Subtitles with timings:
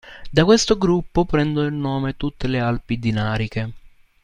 [0.31, 3.71] Da questo gruppo prendono il nome tutte le Alpi Dinariche.